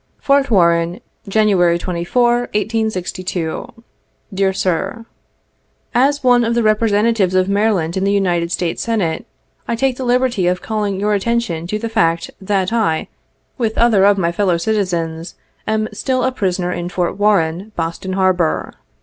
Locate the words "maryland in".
7.47-8.03